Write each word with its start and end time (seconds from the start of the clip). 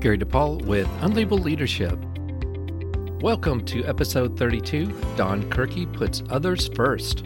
Gary 0.00 0.16
DePaul 0.16 0.64
with 0.64 0.86
Unlabeled 1.00 1.42
Leadership. 1.42 1.98
Welcome 3.20 3.64
to 3.64 3.84
episode 3.84 4.38
32 4.38 4.86
Don 5.16 5.42
Kirky 5.50 5.92
Puts 5.92 6.22
Others 6.30 6.68
First. 6.68 7.24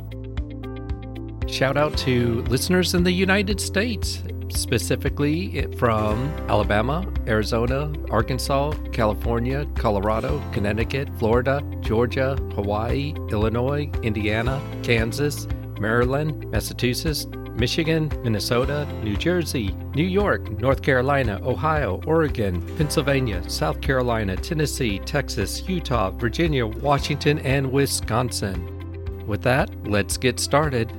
Shout 1.46 1.76
out 1.76 1.94
to 1.98 2.40
listeners 2.44 2.94
in 2.94 3.04
the 3.04 3.12
United 3.12 3.60
States, 3.60 4.22
specifically 4.48 5.66
from 5.76 6.28
Alabama, 6.48 7.06
Arizona, 7.26 7.92
Arkansas, 8.10 8.72
California, 8.90 9.66
Colorado, 9.74 10.42
Connecticut, 10.52 11.10
Florida, 11.18 11.62
Georgia, 11.82 12.36
Hawaii, 12.54 13.12
Illinois, 13.28 13.90
Indiana, 14.02 14.62
Kansas, 14.82 15.46
Maryland, 15.78 16.50
Massachusetts, 16.50 17.26
Michigan, 17.56 18.10
Minnesota, 18.22 18.86
New 19.02 19.16
Jersey, 19.16 19.74
New 19.94 20.06
York, 20.06 20.50
North 20.58 20.82
Carolina, 20.82 21.40
Ohio, 21.44 22.00
Oregon, 22.06 22.62
Pennsylvania, 22.76 23.48
South 23.48 23.80
Carolina, 23.80 24.36
Tennessee, 24.36 24.98
Texas, 25.00 25.62
Utah, 25.68 26.10
Virginia, 26.10 26.66
Washington, 26.66 27.38
and 27.40 27.70
Wisconsin. 27.70 29.26
With 29.26 29.42
that, 29.42 29.70
let's 29.86 30.16
get 30.16 30.40
started. 30.40 30.92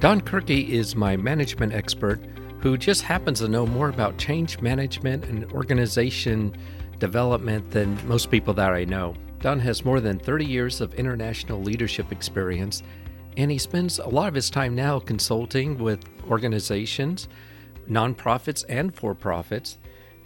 Don 0.00 0.20
Kirky 0.20 0.68
is 0.68 0.94
my 0.94 1.16
management 1.16 1.72
expert 1.72 2.20
who 2.60 2.76
just 2.76 3.02
happens 3.02 3.38
to 3.40 3.48
know 3.48 3.66
more 3.66 3.88
about 3.88 4.18
change 4.18 4.60
management 4.60 5.24
and 5.26 5.50
organization 5.52 6.54
development 6.98 7.70
than 7.70 7.96
most 8.08 8.30
people 8.30 8.52
that 8.54 8.72
I 8.72 8.84
know. 8.84 9.14
Don 9.40 9.60
has 9.60 9.84
more 9.84 10.00
than 10.00 10.18
30 10.18 10.44
years 10.44 10.80
of 10.80 10.94
international 10.94 11.62
leadership 11.62 12.10
experience 12.10 12.82
and 13.36 13.50
he 13.50 13.58
spends 13.58 13.98
a 13.98 14.08
lot 14.08 14.28
of 14.28 14.34
his 14.34 14.50
time 14.50 14.74
now 14.74 14.98
consulting 14.98 15.78
with 15.78 16.04
organizations, 16.28 17.28
nonprofits, 17.88 18.64
and 18.68 18.94
for 18.94 19.14
profits. 19.14 19.78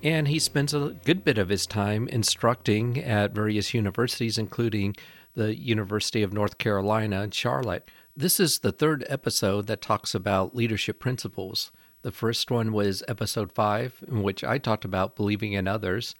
And 0.02 0.28
he 0.28 0.38
spends 0.38 0.72
a 0.72 0.96
good 1.04 1.24
bit 1.24 1.36
of 1.36 1.48
his 1.48 1.66
time 1.66 2.08
instructing 2.08 2.98
at 2.98 3.34
various 3.34 3.74
universities, 3.74 4.38
including 4.38 4.96
the 5.34 5.56
University 5.56 6.22
of 6.22 6.32
North 6.32 6.58
Carolina 6.58 7.22
in 7.22 7.30
Charlotte. 7.32 7.88
This 8.16 8.40
is 8.40 8.60
the 8.60 8.72
third 8.72 9.04
episode 9.08 9.66
that 9.66 9.82
talks 9.82 10.14
about 10.14 10.54
leadership 10.56 10.98
principles. 11.00 11.70
The 12.02 12.10
first 12.10 12.50
one 12.50 12.72
was 12.72 13.02
episode 13.08 13.52
five, 13.52 14.02
in 14.08 14.22
which 14.22 14.42
I 14.42 14.58
talked 14.58 14.84
about 14.84 15.16
believing 15.16 15.52
in 15.52 15.68
others. 15.68 16.14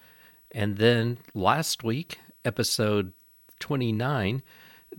And 0.53 0.77
then 0.77 1.19
last 1.35 1.83
week, 1.83 2.19
episode 2.45 3.13
29, 3.61 4.43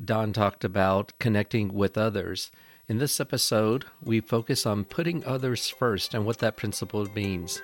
Don 0.03 0.31
talked 0.31 0.63
about 0.63 1.11
connecting 1.19 1.73
with 1.73 1.97
others. 1.97 2.49
In 2.87 2.97
this 2.97 3.19
episode, 3.19 3.85
we 4.01 4.21
focus 4.21 4.65
on 4.65 4.85
putting 4.85 5.23
others 5.25 5.69
first 5.69 6.13
and 6.13 6.25
what 6.25 6.39
that 6.39 6.57
principle 6.57 7.05
means. 7.13 7.61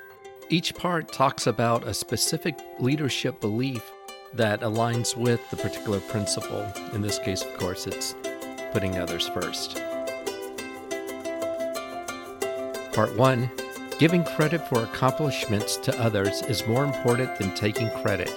Each 0.49 0.75
part 0.75 1.11
talks 1.11 1.47
about 1.47 1.87
a 1.87 1.93
specific 1.93 2.57
leadership 2.79 3.39
belief 3.41 3.91
that 4.33 4.61
aligns 4.61 5.15
with 5.15 5.41
the 5.49 5.57
particular 5.57 5.99
principle. 6.01 6.65
In 6.93 7.01
this 7.01 7.19
case, 7.19 7.43
of 7.43 7.57
course, 7.57 7.87
it's 7.87 8.15
putting 8.71 8.97
others 8.97 9.27
first. 9.29 9.81
Part 12.93 13.15
1 13.15 13.49
Giving 13.99 14.23
credit 14.23 14.67
for 14.67 14.83
accomplishments 14.83 15.77
to 15.77 15.99
others 15.99 16.43
is 16.43 16.67
more 16.67 16.83
important 16.83 17.35
than 17.39 17.55
taking 17.55 17.89
credit. 18.01 18.31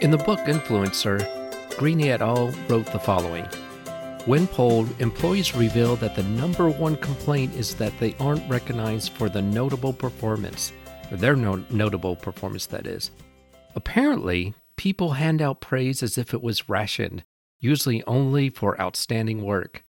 In 0.00 0.12
the 0.12 0.16
book 0.18 0.38
Influencer, 0.40 1.18
Grenny 1.70 2.10
et 2.10 2.22
al. 2.22 2.52
wrote 2.68 2.86
the 2.86 3.00
following 3.00 3.44
When 4.26 4.46
polled, 4.46 4.88
employees 5.00 5.56
reveal 5.56 5.96
that 5.96 6.14
the 6.14 6.22
number 6.22 6.70
one 6.70 6.94
complaint 6.98 7.52
is 7.56 7.74
that 7.74 7.98
they 7.98 8.14
aren't 8.20 8.48
recognized 8.48 9.12
for 9.14 9.28
the 9.28 9.42
notable 9.42 9.92
performance, 9.92 10.72
or 11.10 11.16
their 11.16 11.34
no- 11.34 11.64
notable 11.70 12.14
performance, 12.14 12.66
that 12.66 12.86
is. 12.86 13.10
Apparently, 13.74 14.54
people 14.76 15.14
hand 15.14 15.42
out 15.42 15.60
praise 15.60 16.00
as 16.00 16.16
if 16.16 16.32
it 16.32 16.42
was 16.42 16.68
rationed, 16.68 17.24
usually 17.58 18.04
only 18.04 18.50
for 18.50 18.80
outstanding 18.80 19.42
work. 19.42 19.82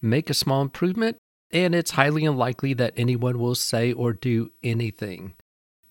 Make 0.00 0.28
a 0.28 0.34
small 0.34 0.62
improvement, 0.62 1.18
and 1.52 1.72
it's 1.72 1.92
highly 1.92 2.24
unlikely 2.24 2.74
that 2.74 2.94
anyone 2.96 3.38
will 3.38 3.54
say 3.54 3.92
or 3.92 4.12
do 4.12 4.50
anything. 4.64 5.34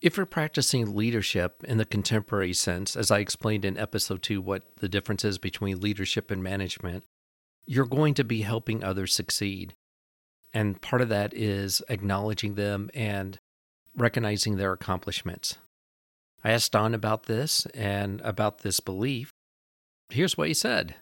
If 0.01 0.17
you're 0.17 0.25
practicing 0.25 0.95
leadership 0.95 1.63
in 1.63 1.77
the 1.77 1.85
contemporary 1.85 2.53
sense, 2.53 2.95
as 2.95 3.11
I 3.11 3.19
explained 3.19 3.63
in 3.63 3.77
episode 3.77 4.23
two, 4.23 4.41
what 4.41 4.63
the 4.77 4.89
difference 4.89 5.23
is 5.23 5.37
between 5.37 5.79
leadership 5.79 6.31
and 6.31 6.41
management, 6.41 7.03
you're 7.67 7.85
going 7.85 8.15
to 8.15 8.23
be 8.23 8.41
helping 8.41 8.83
others 8.83 9.13
succeed. 9.13 9.75
And 10.53 10.81
part 10.81 11.03
of 11.03 11.09
that 11.09 11.35
is 11.35 11.83
acknowledging 11.87 12.55
them 12.55 12.89
and 12.95 13.39
recognizing 13.95 14.57
their 14.57 14.73
accomplishments. 14.73 15.59
I 16.43 16.49
asked 16.49 16.71
Don 16.71 16.95
about 16.95 17.27
this 17.27 17.67
and 17.67 18.21
about 18.21 18.59
this 18.59 18.79
belief. 18.79 19.29
Here's 20.09 20.35
what 20.35 20.47
he 20.47 20.55
said 20.55 20.95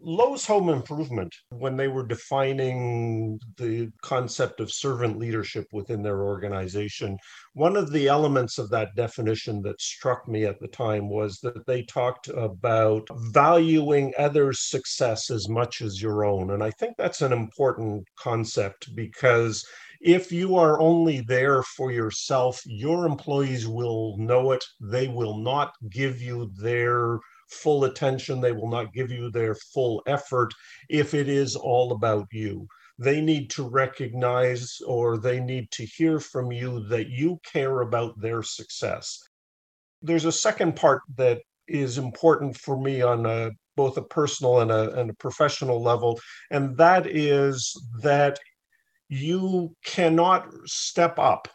Lowe's 0.00 0.46
Home 0.46 0.68
Improvement, 0.68 1.34
when 1.50 1.76
they 1.76 1.88
were 1.88 2.06
defining 2.06 3.40
the 3.56 3.90
concept 4.00 4.60
of 4.60 4.70
servant 4.70 5.18
leadership 5.18 5.66
within 5.72 6.02
their 6.02 6.22
organization, 6.22 7.18
one 7.54 7.76
of 7.76 7.90
the 7.90 8.06
elements 8.06 8.58
of 8.58 8.70
that 8.70 8.94
definition 8.94 9.60
that 9.62 9.80
struck 9.80 10.28
me 10.28 10.44
at 10.44 10.60
the 10.60 10.68
time 10.68 11.10
was 11.10 11.40
that 11.40 11.66
they 11.66 11.82
talked 11.82 12.28
about 12.28 13.08
valuing 13.32 14.12
others' 14.16 14.68
success 14.68 15.30
as 15.30 15.48
much 15.48 15.82
as 15.82 16.00
your 16.00 16.24
own. 16.24 16.52
And 16.52 16.62
I 16.62 16.70
think 16.70 16.96
that's 16.96 17.20
an 17.20 17.32
important 17.32 18.06
concept 18.16 18.94
because 18.94 19.66
if 20.00 20.30
you 20.30 20.54
are 20.54 20.80
only 20.80 21.22
there 21.22 21.64
for 21.64 21.90
yourself, 21.90 22.60
your 22.64 23.04
employees 23.04 23.66
will 23.66 24.16
know 24.16 24.52
it. 24.52 24.64
They 24.80 25.08
will 25.08 25.38
not 25.38 25.72
give 25.90 26.22
you 26.22 26.52
their 26.56 27.18
full 27.50 27.84
attention. 27.84 28.40
They 28.40 28.52
will 28.52 28.68
not 28.68 28.92
give 28.92 29.10
you 29.10 29.30
their 29.30 29.54
full 29.54 30.02
effort 30.06 30.52
if 30.88 31.14
it 31.14 31.28
is 31.28 31.56
all 31.56 31.92
about 31.92 32.26
you. 32.32 32.66
They 32.98 33.20
need 33.20 33.50
to 33.50 33.68
recognize 33.68 34.78
or 34.86 35.18
they 35.18 35.40
need 35.40 35.70
to 35.72 35.84
hear 35.84 36.18
from 36.18 36.50
you 36.50 36.80
that 36.88 37.08
you 37.08 37.38
care 37.44 37.80
about 37.80 38.20
their 38.20 38.42
success. 38.42 39.22
There's 40.02 40.24
a 40.24 40.32
second 40.32 40.76
part 40.76 41.02
that 41.16 41.42
is 41.68 41.98
important 41.98 42.56
for 42.56 42.80
me 42.80 43.02
on 43.02 43.26
a, 43.26 43.50
both 43.76 43.96
a 43.96 44.02
personal 44.02 44.60
and 44.60 44.70
a, 44.70 44.98
and 44.98 45.10
a 45.10 45.14
professional 45.14 45.82
level, 45.82 46.18
and 46.50 46.76
that 46.78 47.06
is 47.06 47.72
that 48.02 48.38
you 49.08 49.74
cannot 49.84 50.52
step 50.66 51.18
up 51.18 51.48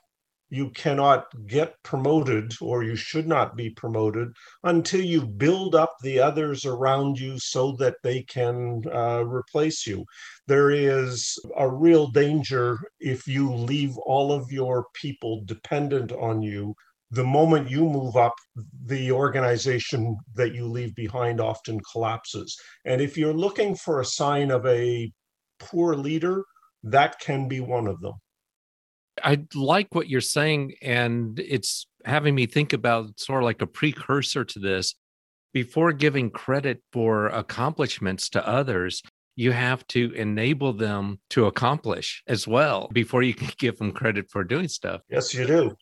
you 0.53 0.69
cannot 0.69 1.25
get 1.47 1.73
promoted 1.81 2.53
or 2.61 2.83
you 2.83 2.95
should 2.95 3.27
not 3.27 3.55
be 3.55 3.71
promoted 3.71 4.27
until 4.63 5.01
you 5.01 5.25
build 5.25 5.73
up 5.73 5.95
the 6.03 6.19
others 6.19 6.63
around 6.63 7.19
you 7.19 7.39
so 7.39 7.71
that 7.71 7.95
they 8.03 8.21
can 8.21 8.83
uh, 8.93 9.23
replace 9.25 9.87
you. 9.87 10.05
There 10.45 10.69
is 10.69 11.39
a 11.57 11.67
real 11.67 12.05
danger 12.05 12.77
if 12.99 13.27
you 13.27 13.51
leave 13.51 13.97
all 13.97 14.31
of 14.31 14.51
your 14.51 14.85
people 14.93 15.41
dependent 15.45 16.11
on 16.11 16.43
you. 16.43 16.75
The 17.09 17.23
moment 17.23 17.71
you 17.71 17.89
move 17.89 18.15
up, 18.15 18.35
the 18.85 19.11
organization 19.11 20.15
that 20.35 20.53
you 20.53 20.67
leave 20.67 20.93
behind 20.93 21.41
often 21.41 21.79
collapses. 21.91 22.55
And 22.85 23.01
if 23.01 23.17
you're 23.17 23.33
looking 23.33 23.75
for 23.75 24.01
a 24.01 24.05
sign 24.05 24.51
of 24.51 24.67
a 24.67 25.11
poor 25.59 25.95
leader, 25.95 26.43
that 26.83 27.19
can 27.19 27.47
be 27.47 27.59
one 27.59 27.87
of 27.87 27.99
them. 28.01 28.13
I 29.23 29.43
like 29.53 29.93
what 29.93 30.09
you're 30.09 30.21
saying, 30.21 30.73
and 30.81 31.39
it's 31.39 31.87
having 32.05 32.35
me 32.35 32.45
think 32.45 32.73
about 32.73 33.19
sort 33.19 33.43
of 33.43 33.45
like 33.45 33.61
a 33.61 33.67
precursor 33.67 34.43
to 34.45 34.59
this. 34.59 34.95
Before 35.53 35.91
giving 35.91 36.31
credit 36.31 36.81
for 36.91 37.27
accomplishments 37.27 38.29
to 38.29 38.47
others, 38.47 39.03
you 39.35 39.51
have 39.51 39.85
to 39.87 40.11
enable 40.13 40.73
them 40.73 41.19
to 41.31 41.45
accomplish 41.45 42.23
as 42.27 42.47
well 42.47 42.89
before 42.91 43.21
you 43.23 43.33
can 43.33 43.49
give 43.57 43.77
them 43.77 43.91
credit 43.91 44.29
for 44.29 44.43
doing 44.43 44.67
stuff. 44.67 45.01
Yes, 45.09 45.33
you 45.33 45.45
do 45.45 45.75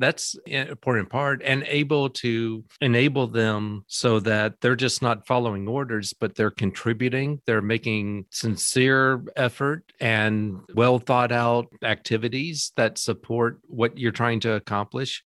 that's 0.00 0.34
important 0.46 1.08
part 1.08 1.42
and 1.44 1.62
able 1.68 2.10
to 2.10 2.64
enable 2.80 3.26
them 3.26 3.84
so 3.86 4.18
that 4.18 4.60
they're 4.60 4.74
just 4.74 5.02
not 5.02 5.26
following 5.26 5.68
orders 5.68 6.12
but 6.12 6.34
they're 6.34 6.50
contributing 6.50 7.40
they're 7.46 7.62
making 7.62 8.24
sincere 8.30 9.22
effort 9.36 9.84
and 10.00 10.60
well 10.74 10.98
thought 10.98 11.30
out 11.30 11.66
activities 11.82 12.72
that 12.76 12.98
support 12.98 13.60
what 13.66 13.98
you're 13.98 14.12
trying 14.12 14.40
to 14.40 14.52
accomplish. 14.52 15.24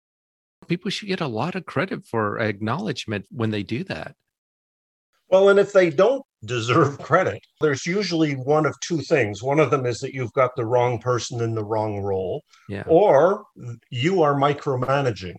People 0.67 0.89
should 0.89 1.07
get 1.07 1.21
a 1.21 1.27
lot 1.27 1.55
of 1.55 1.65
credit 1.65 2.05
for 2.05 2.39
acknowledgement 2.39 3.25
when 3.29 3.51
they 3.51 3.63
do 3.63 3.83
that 3.83 4.15
well, 5.33 5.49
and 5.49 5.59
if 5.59 5.73
they 5.73 5.89
don't 5.89 6.21
deserve 6.45 6.99
credit, 6.99 7.43
there's 7.59 7.87
usually 7.87 8.33
one 8.33 8.67
of 8.67 8.79
two 8.81 9.01
things. 9.01 9.41
One 9.41 9.59
of 9.59 9.71
them 9.71 9.87
is 9.87 9.97
that 9.99 10.13
you've 10.13 10.33
got 10.33 10.51
the 10.55 10.65
wrong 10.65 10.99
person 10.99 11.41
in 11.41 11.55
the 11.55 11.65
wrong 11.65 12.01
role, 12.01 12.43
yeah. 12.69 12.83
or 12.85 13.45
you 13.89 14.21
are 14.21 14.35
micromanaging. 14.35 15.33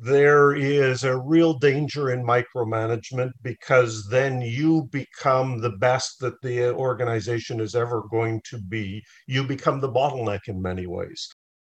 There 0.00 0.56
is 0.56 1.04
a 1.04 1.18
real 1.18 1.54
danger 1.54 2.10
in 2.10 2.24
micromanagement 2.24 3.30
because 3.42 4.08
then 4.10 4.40
you 4.40 4.88
become 4.90 5.60
the 5.60 5.76
best 5.78 6.18
that 6.18 6.40
the 6.42 6.72
organization 6.74 7.60
is 7.60 7.76
ever 7.76 8.02
going 8.10 8.40
to 8.50 8.58
be. 8.58 9.02
You 9.28 9.44
become 9.44 9.80
the 9.80 9.90
bottleneck 9.90 10.48
in 10.48 10.60
many 10.60 10.88
ways. 10.88 11.28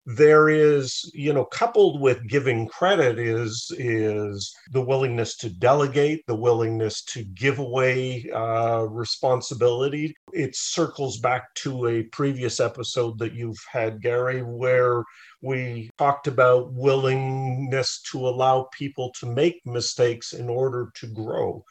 There 0.05 0.49
is 0.49 1.09
you 1.13 1.31
know 1.31 1.45
coupled 1.45 2.01
with 2.01 2.27
giving 2.27 2.67
credit 2.67 3.17
is 3.17 3.71
is 3.77 4.53
the 4.71 4.81
willingness 4.81 5.37
to 5.37 5.49
delegate 5.49 6.25
the 6.27 6.35
willingness 6.35 7.03
to 7.03 7.23
give 7.23 7.59
away 7.59 8.29
uh, 8.35 8.85
responsibility. 8.89 10.13
It 10.33 10.55
circles 10.55 11.19
back 11.19 11.53
to 11.55 11.87
a 11.87 12.03
previous 12.03 12.59
episode 12.59 13.17
that 13.19 13.33
you've 13.33 13.63
had 13.71 14.01
gary 14.01 14.41
where 14.41 15.03
we 15.41 15.89
talked 15.97 16.27
about 16.27 16.73
willingness 16.73 18.01
to 18.11 18.27
allow 18.27 18.67
people 18.73 19.11
to 19.19 19.25
make 19.25 19.61
mistakes 19.65 20.33
in 20.33 20.49
order 20.49 20.89
to 20.95 21.07
grow 21.07 21.63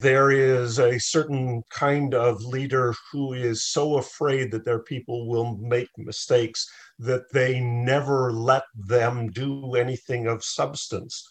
there 0.00 0.30
is 0.30 0.78
a 0.78 0.98
certain 0.98 1.62
kind 1.70 2.14
of 2.14 2.42
leader 2.42 2.94
who 3.12 3.34
is 3.34 3.64
so 3.64 3.98
afraid 3.98 4.50
that 4.50 4.64
their 4.64 4.78
people 4.78 5.28
will 5.28 5.58
make 5.58 5.90
mistakes 5.98 6.66
that 6.98 7.30
they 7.32 7.60
never 7.60 8.32
let 8.32 8.62
them 8.74 9.30
do 9.30 9.74
anything 9.74 10.26
of 10.26 10.42
substance. 10.42 11.28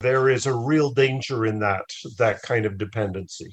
There 0.00 0.30
is 0.30 0.46
a 0.46 0.54
real 0.54 0.90
danger 0.90 1.44
in 1.44 1.58
that, 1.58 1.84
that 2.16 2.40
kind 2.42 2.64
of 2.64 2.78
dependency. 2.78 3.52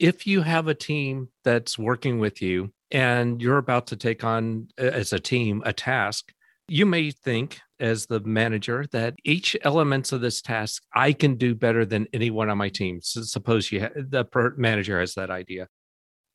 If 0.00 0.26
you 0.26 0.42
have 0.42 0.66
a 0.66 0.74
team 0.74 1.28
that's 1.44 1.78
working 1.78 2.18
with 2.18 2.42
you 2.42 2.72
and 2.90 3.40
you're 3.40 3.58
about 3.58 3.86
to 3.88 3.96
take 3.96 4.24
on 4.24 4.68
as 4.76 5.12
a 5.12 5.20
team 5.20 5.62
a 5.64 5.72
task, 5.72 6.32
you 6.66 6.84
may 6.84 7.12
think 7.12 7.60
as 7.80 8.06
the 8.06 8.20
manager 8.20 8.86
that 8.92 9.14
each 9.24 9.56
elements 9.62 10.12
of 10.12 10.20
this 10.20 10.42
task 10.42 10.82
I 10.94 11.12
can 11.12 11.36
do 11.36 11.54
better 11.54 11.84
than 11.84 12.08
anyone 12.12 12.50
on 12.50 12.58
my 12.58 12.68
team. 12.68 13.00
So 13.02 13.22
suppose 13.22 13.70
you 13.70 13.82
ha- 13.82 13.90
the 13.96 14.24
per- 14.24 14.54
manager 14.56 15.00
has 15.00 15.14
that 15.14 15.30
idea. 15.30 15.68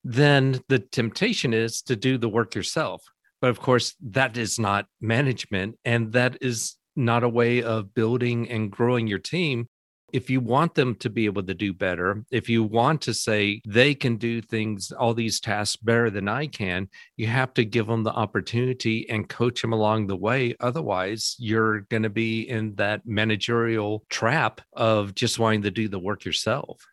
Then 0.04 0.62
the 0.68 0.80
temptation 0.80 1.54
is 1.54 1.82
to 1.84 1.96
do 1.96 2.18
the 2.18 2.30
work 2.30 2.56
yourself. 2.56 3.04
But 3.42 3.50
of 3.50 3.60
course, 3.60 3.96
that 4.02 4.38
is 4.38 4.58
not 4.58 4.86
management, 5.02 5.78
and 5.84 6.14
that 6.14 6.38
is 6.42 6.78
not 6.96 7.24
a 7.24 7.30
way 7.30 7.62
of 7.62 7.94
building 7.94 8.50
and 8.50 8.72
growing 8.72 9.08
your 9.08 9.20
team 9.20 9.68
if 10.14 10.30
you 10.30 10.40
want 10.40 10.76
them 10.76 10.96
to 10.96 11.10
be 11.10 11.26
able 11.26 11.44
to 11.44 11.54
do 11.54 11.74
better, 11.74 12.24
if 12.32 12.48
you 12.48 12.64
want 12.64 13.02
to 13.02 13.14
say 13.14 13.62
they 13.68 13.96
can 13.96 14.18
do 14.18 14.42
things, 14.42 14.92
all 14.92 15.14
these 15.14 15.40
tasks 15.40 15.76
better 15.76 16.10
than 16.10 16.30
I 16.30 16.48
can, 16.48 16.88
you 17.18 17.28
have 17.28 17.54
to 17.56 17.66
give 17.66 17.88
them 17.88 18.04
the 18.04 18.12
opportunity 18.14 19.10
and 19.10 19.28
coach 19.28 19.62
them 19.62 19.74
along 19.74 20.08
the 20.08 20.16
way. 20.16 20.56
Otherwise, 20.60 21.36
you're 21.40 21.82
going 21.82 22.04
to 22.04 22.10
be 22.10 22.48
in 22.48 22.76
that 22.76 23.02
managerial 23.06 24.04
trap 24.10 24.62
of 24.74 25.16
just 25.16 25.40
wanting 25.40 25.64
to 25.64 25.72
do 25.72 25.88
the 25.88 26.00
work 26.00 26.24
yourself. 26.24 26.86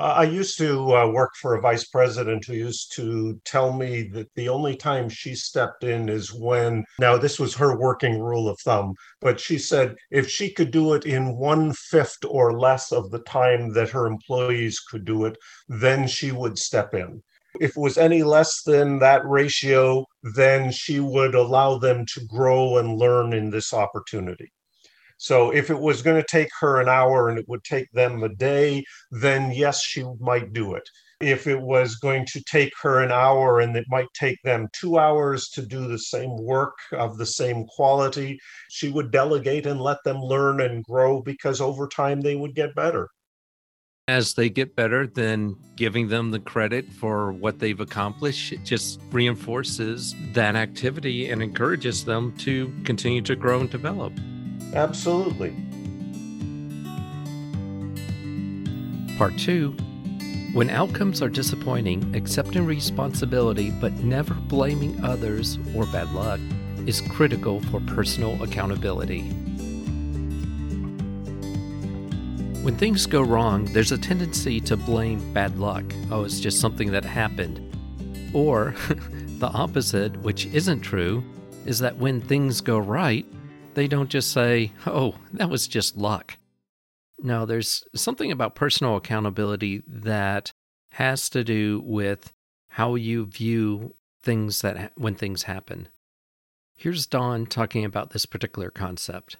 I 0.00 0.24
used 0.24 0.56
to 0.58 0.96
uh, 0.96 1.06
work 1.08 1.34
for 1.36 1.54
a 1.54 1.60
vice 1.60 1.84
president 1.84 2.46
who 2.46 2.54
used 2.54 2.92
to 2.96 3.38
tell 3.44 3.72
me 3.72 4.02
that 4.14 4.28
the 4.34 4.48
only 4.48 4.74
time 4.74 5.08
she 5.08 5.34
stepped 5.34 5.84
in 5.84 6.08
is 6.08 6.32
when, 6.32 6.84
now, 6.98 7.18
this 7.18 7.38
was 7.38 7.54
her 7.56 7.78
working 7.78 8.18
rule 8.18 8.48
of 8.48 8.58
thumb, 8.60 8.94
but 9.20 9.38
she 9.38 9.58
said 9.58 9.96
if 10.10 10.28
she 10.28 10.50
could 10.50 10.70
do 10.70 10.94
it 10.94 11.04
in 11.04 11.36
one 11.36 11.72
fifth 11.74 12.24
or 12.26 12.58
less 12.58 12.92
of 12.92 13.10
the 13.10 13.20
time 13.20 13.72
that 13.74 13.90
her 13.90 14.06
employees 14.06 14.80
could 14.80 15.04
do 15.04 15.26
it, 15.26 15.36
then 15.68 16.08
she 16.08 16.32
would 16.32 16.58
step 16.58 16.94
in. 16.94 17.22
If 17.60 17.76
it 17.76 17.80
was 17.80 17.98
any 17.98 18.22
less 18.22 18.62
than 18.62 19.00
that 19.00 19.26
ratio, 19.26 20.06
then 20.22 20.70
she 20.72 21.00
would 21.00 21.34
allow 21.34 21.78
them 21.78 22.06
to 22.14 22.24
grow 22.26 22.78
and 22.78 22.98
learn 22.98 23.32
in 23.32 23.50
this 23.50 23.74
opportunity. 23.74 24.50
So 25.20 25.50
if 25.50 25.68
it 25.68 25.78
was 25.78 26.00
going 26.00 26.16
to 26.16 26.26
take 26.26 26.48
her 26.60 26.80
an 26.80 26.88
hour 26.88 27.28
and 27.28 27.38
it 27.38 27.46
would 27.46 27.62
take 27.62 27.92
them 27.92 28.22
a 28.22 28.30
day, 28.30 28.82
then 29.10 29.52
yes, 29.52 29.82
she 29.82 30.02
might 30.18 30.54
do 30.54 30.72
it. 30.72 30.88
If 31.20 31.46
it 31.46 31.60
was 31.60 31.96
going 31.96 32.24
to 32.32 32.42
take 32.44 32.72
her 32.80 33.02
an 33.02 33.12
hour 33.12 33.60
and 33.60 33.76
it 33.76 33.84
might 33.90 34.08
take 34.14 34.38
them 34.44 34.68
two 34.72 34.98
hours 34.98 35.50
to 35.50 35.60
do 35.60 35.86
the 35.86 35.98
same 35.98 36.34
work 36.38 36.72
of 36.92 37.18
the 37.18 37.26
same 37.26 37.66
quality, 37.66 38.38
she 38.70 38.88
would 38.88 39.10
delegate 39.10 39.66
and 39.66 39.78
let 39.78 39.98
them 40.06 40.16
learn 40.22 40.62
and 40.62 40.82
grow 40.84 41.20
because 41.20 41.60
over 41.60 41.86
time 41.86 42.22
they 42.22 42.36
would 42.36 42.54
get 42.54 42.74
better 42.74 43.06
as 44.08 44.34
they 44.34 44.50
get 44.50 44.74
better, 44.74 45.06
then 45.06 45.54
giving 45.76 46.08
them 46.08 46.32
the 46.32 46.40
credit 46.40 46.90
for 46.92 47.30
what 47.30 47.60
they've 47.60 47.78
accomplished 47.78 48.52
it 48.52 48.64
just 48.64 48.98
reinforces 49.12 50.16
that 50.32 50.56
activity 50.56 51.30
and 51.30 51.40
encourages 51.40 52.04
them 52.04 52.36
to 52.38 52.72
continue 52.82 53.22
to 53.22 53.36
grow 53.36 53.60
and 53.60 53.70
develop. 53.70 54.12
Absolutely. 54.74 55.54
Part 59.18 59.36
two 59.36 59.72
When 60.52 60.70
outcomes 60.70 61.20
are 61.22 61.28
disappointing, 61.28 62.14
accepting 62.14 62.64
responsibility 62.64 63.70
but 63.70 63.92
never 63.98 64.34
blaming 64.34 65.04
others 65.04 65.58
or 65.74 65.86
bad 65.86 66.12
luck 66.12 66.40
is 66.86 67.00
critical 67.00 67.60
for 67.64 67.80
personal 67.80 68.42
accountability. 68.42 69.22
When 72.62 72.76
things 72.76 73.06
go 73.06 73.22
wrong, 73.22 73.64
there's 73.66 73.92
a 73.92 73.98
tendency 73.98 74.60
to 74.60 74.76
blame 74.76 75.32
bad 75.32 75.58
luck. 75.58 75.84
Oh, 76.10 76.24
it's 76.24 76.40
just 76.40 76.60
something 76.60 76.90
that 76.92 77.04
happened. 77.04 77.60
Or 78.34 78.74
the 79.38 79.48
opposite, 79.48 80.16
which 80.18 80.46
isn't 80.46 80.80
true, 80.80 81.24
is 81.64 81.78
that 81.78 81.96
when 81.96 82.20
things 82.20 82.60
go 82.60 82.78
right, 82.78 83.26
they 83.74 83.86
don't 83.86 84.10
just 84.10 84.32
say, 84.32 84.72
oh, 84.86 85.16
that 85.32 85.50
was 85.50 85.68
just 85.68 85.96
luck. 85.96 86.36
No, 87.18 87.46
there's 87.46 87.84
something 87.94 88.32
about 88.32 88.54
personal 88.54 88.96
accountability 88.96 89.82
that 89.86 90.52
has 90.92 91.28
to 91.30 91.44
do 91.44 91.82
with 91.84 92.32
how 92.68 92.94
you 92.94 93.26
view 93.26 93.94
things 94.22 94.62
that 94.62 94.92
when 94.96 95.14
things 95.14 95.44
happen. 95.44 95.88
Here's 96.74 97.06
Don 97.06 97.46
talking 97.46 97.84
about 97.84 98.10
this 98.10 98.26
particular 98.26 98.70
concept. 98.70 99.36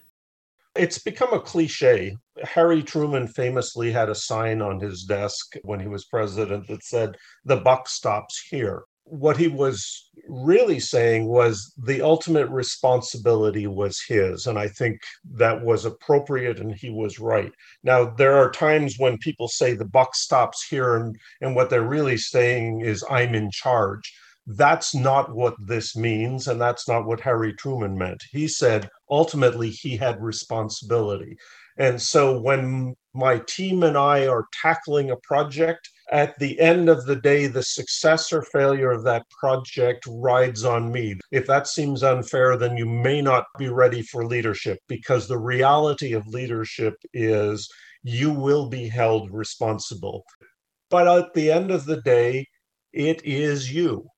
It's 0.76 0.98
become 0.98 1.32
a 1.32 1.40
cliche. 1.40 2.16
Harry 2.44 2.82
Truman 2.82 3.26
famously 3.26 3.90
had 3.90 4.08
a 4.08 4.14
sign 4.14 4.62
on 4.62 4.78
his 4.78 5.02
desk 5.04 5.54
when 5.62 5.80
he 5.80 5.88
was 5.88 6.04
president 6.04 6.68
that 6.68 6.84
said, 6.84 7.16
The 7.44 7.56
buck 7.56 7.88
stops 7.88 8.40
here 8.50 8.84
what 9.04 9.36
he 9.36 9.48
was 9.48 10.08
really 10.28 10.78
saying 10.78 11.26
was 11.26 11.74
the 11.76 12.00
ultimate 12.00 12.48
responsibility 12.48 13.66
was 13.66 14.00
his. 14.06 14.46
And 14.46 14.58
I 14.58 14.68
think 14.68 15.00
that 15.32 15.64
was 15.64 15.84
appropriate 15.84 16.60
and 16.60 16.74
he 16.74 16.90
was 16.90 17.18
right. 17.18 17.52
Now, 17.82 18.04
there 18.04 18.36
are 18.36 18.50
times 18.50 18.96
when 18.98 19.18
people 19.18 19.48
say 19.48 19.74
the 19.74 19.84
buck 19.84 20.14
stops 20.14 20.66
here, 20.68 20.96
and, 20.96 21.16
and 21.40 21.56
what 21.56 21.70
they're 21.70 21.82
really 21.82 22.16
saying 22.16 22.82
is, 22.82 23.04
I'm 23.10 23.34
in 23.34 23.50
charge. 23.50 24.12
That's 24.46 24.94
not 24.94 25.34
what 25.34 25.54
this 25.66 25.96
means. 25.96 26.46
And 26.46 26.60
that's 26.60 26.88
not 26.88 27.06
what 27.06 27.20
Harry 27.20 27.52
Truman 27.54 27.98
meant. 27.98 28.22
He 28.30 28.48
said 28.48 28.88
ultimately 29.10 29.70
he 29.70 29.96
had 29.96 30.22
responsibility. 30.22 31.36
And 31.78 32.00
so 32.00 32.38
when 32.40 32.94
my 33.14 33.38
team 33.38 33.82
and 33.82 33.96
I 33.96 34.26
are 34.26 34.46
tackling 34.62 35.10
a 35.10 35.16
project, 35.16 35.88
at 36.10 36.36
the 36.38 36.58
end 36.58 36.88
of 36.88 37.06
the 37.06 37.16
day, 37.16 37.46
the 37.46 37.62
success 37.62 38.32
or 38.32 38.42
failure 38.42 38.90
of 38.90 39.04
that 39.04 39.28
project 39.30 40.04
rides 40.08 40.64
on 40.64 40.90
me. 40.90 41.16
If 41.30 41.46
that 41.46 41.68
seems 41.68 42.02
unfair, 42.02 42.56
then 42.56 42.76
you 42.76 42.84
may 42.84 43.22
not 43.22 43.44
be 43.58 43.68
ready 43.68 44.02
for 44.02 44.26
leadership 44.26 44.78
because 44.88 45.28
the 45.28 45.38
reality 45.38 46.12
of 46.12 46.26
leadership 46.26 46.94
is 47.14 47.68
you 48.02 48.32
will 48.32 48.68
be 48.68 48.88
held 48.88 49.30
responsible. 49.32 50.24
But 50.90 51.06
at 51.06 51.32
the 51.34 51.52
end 51.52 51.70
of 51.70 51.84
the 51.84 52.00
day, 52.00 52.46
it 52.92 53.24
is 53.24 53.72
you. 53.72 54.08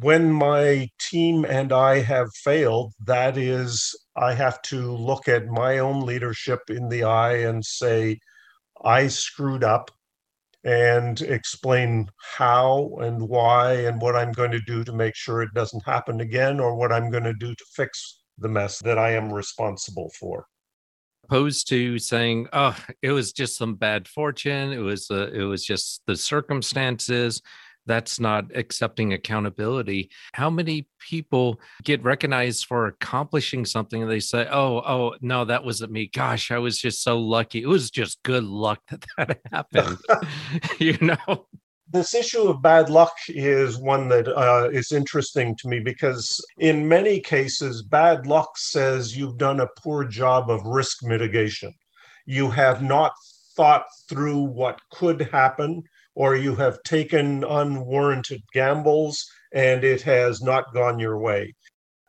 When 0.00 0.32
my 0.32 0.88
team 0.98 1.44
and 1.44 1.70
I 1.72 2.00
have 2.00 2.28
failed, 2.44 2.94
that 3.04 3.36
is, 3.36 3.94
I 4.16 4.32
have 4.32 4.62
to 4.62 4.92
look 4.92 5.28
at 5.28 5.46
my 5.46 5.78
own 5.78 6.00
leadership 6.00 6.60
in 6.68 6.88
the 6.88 7.04
eye 7.04 7.36
and 7.36 7.64
say, 7.64 8.18
I 8.82 9.08
screwed 9.08 9.64
up 9.64 9.90
and 10.66 11.22
explain 11.22 12.08
how 12.18 12.90
and 13.00 13.28
why 13.28 13.72
and 13.72 14.02
what 14.02 14.16
I'm 14.16 14.32
going 14.32 14.50
to 14.50 14.60
do 14.60 14.82
to 14.84 14.92
make 14.92 15.14
sure 15.14 15.40
it 15.40 15.54
doesn't 15.54 15.84
happen 15.84 16.20
again 16.20 16.58
or 16.58 16.74
what 16.74 16.92
I'm 16.92 17.08
going 17.08 17.24
to 17.24 17.32
do 17.32 17.54
to 17.54 17.64
fix 17.74 18.22
the 18.38 18.48
mess 18.48 18.80
that 18.80 18.98
I 18.98 19.12
am 19.12 19.32
responsible 19.32 20.10
for. 20.18 20.46
Opposed 21.24 21.68
to 21.68 21.98
saying, 21.98 22.48
"Oh, 22.52 22.76
it 23.00 23.12
was 23.12 23.32
just 23.32 23.56
some 23.56 23.74
bad 23.74 24.06
fortune. 24.06 24.72
It 24.72 24.78
was 24.78 25.10
uh, 25.10 25.30
it 25.32 25.42
was 25.42 25.64
just 25.64 26.02
the 26.06 26.16
circumstances 26.16 27.42
that's 27.86 28.20
not 28.20 28.44
accepting 28.54 29.12
accountability. 29.12 30.10
How 30.32 30.50
many 30.50 30.88
people 30.98 31.60
get 31.84 32.02
recognized 32.02 32.66
for 32.66 32.86
accomplishing 32.86 33.64
something 33.64 34.02
and 34.02 34.10
they 34.10 34.20
say 34.20 34.46
oh 34.50 34.78
oh 34.78 35.14
no 35.20 35.44
that 35.44 35.64
wasn't 35.64 35.92
me. 35.92 36.10
Gosh 36.12 36.50
i 36.50 36.58
was 36.58 36.78
just 36.78 37.02
so 37.02 37.18
lucky. 37.18 37.62
It 37.62 37.68
was 37.68 37.90
just 37.90 38.22
good 38.22 38.44
luck 38.44 38.80
that 38.90 39.04
that 39.16 39.40
happened 39.52 39.98
you 40.78 40.96
know? 41.00 41.46
This 41.88 42.14
issue 42.14 42.48
of 42.48 42.62
bad 42.62 42.90
luck 42.90 43.12
is 43.28 43.78
one 43.78 44.08
that 44.08 44.26
uh, 44.26 44.68
is 44.72 44.90
interesting 44.90 45.54
to 45.58 45.68
me 45.68 45.78
because 45.78 46.44
in 46.58 46.88
many 46.88 47.20
cases 47.20 47.82
bad 47.82 48.26
luck 48.26 48.58
says 48.58 49.16
you've 49.16 49.38
done 49.38 49.60
a 49.60 49.68
poor 49.78 50.04
job 50.04 50.50
of 50.50 50.66
risk 50.66 51.04
mitigation. 51.04 51.72
You 52.26 52.50
have 52.50 52.82
not 52.82 53.12
thought 53.56 53.86
through 54.08 54.40
what 54.40 54.80
could 54.90 55.28
happen 55.32 55.84
or 56.16 56.34
you 56.34 56.56
have 56.56 56.82
taken 56.82 57.44
unwarranted 57.44 58.42
gambles 58.52 59.24
and 59.52 59.84
it 59.84 60.02
has 60.02 60.42
not 60.42 60.74
gone 60.74 60.98
your 60.98 61.18
way. 61.18 61.54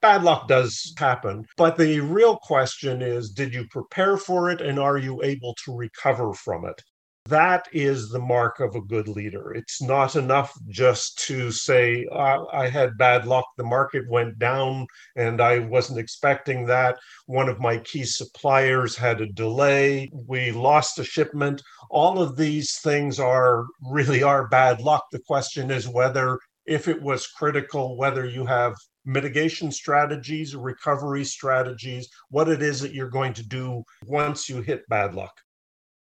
bad 0.02 0.24
luck 0.24 0.48
does 0.48 0.94
happen. 0.98 1.46
But 1.58 1.78
the 1.78 2.00
real 2.00 2.38
question 2.38 3.02
is 3.02 3.30
did 3.32 3.54
you 3.54 3.68
prepare 3.70 4.18
for 4.18 4.50
it 4.50 4.62
and 4.62 4.80
are 4.80 4.98
you 4.98 5.22
able 5.24 5.56
to 5.66 5.76
recover 5.76 6.34
from 6.34 6.66
it? 6.66 6.82
That 7.28 7.68
is 7.74 8.10
the 8.10 8.20
mark 8.20 8.62
of 8.62 8.76
a 8.76 8.82
good 8.82 9.10
leader. 9.10 9.52
It's 9.54 9.82
not 9.82 10.16
enough 10.16 10.58
just 10.70 11.18
to 11.28 11.52
say, 11.52 12.08
I 12.14 12.70
had 12.70 12.98
bad 12.98 13.26
luck, 13.26 13.46
the 13.58 13.66
market 13.66 14.10
went 14.10 14.40
down, 14.40 14.88
and 15.18 15.42
I 15.42 15.60
wasn't 15.60 16.00
expecting 16.00 16.66
that. 16.68 16.98
One 17.26 17.50
of 17.50 17.60
my 17.60 17.80
key 17.80 18.06
suppliers 18.06 18.96
had 18.96 19.20
a 19.20 19.26
delay. 19.26 20.10
We 20.14 20.52
lost 20.54 21.00
a 21.00 21.04
shipment. 21.04 21.62
All 21.90 22.22
of 22.22 22.38
these 22.38 22.80
things 22.80 23.20
are 23.20 23.66
really 23.82 24.24
are 24.24 24.48
bad 24.48 24.80
luck. 24.80 25.06
The 25.12 25.20
question 25.20 25.70
is 25.70 25.86
whether, 25.90 26.40
if 26.66 26.88
it 26.88 27.02
was 27.02 27.28
critical, 27.28 27.98
whether 27.98 28.26
you 28.26 28.46
have 28.46 28.74
mitigation 29.04 29.70
strategies, 29.72 30.56
recovery 30.56 31.26
strategies, 31.26 32.08
what 32.30 32.48
it 32.48 32.62
is 32.62 32.80
that 32.80 32.94
you're 32.94 33.10
going 33.10 33.34
to 33.34 33.46
do 33.46 33.84
once 34.06 34.48
you 34.48 34.62
hit 34.62 34.88
bad 34.88 35.14
luck 35.14 35.34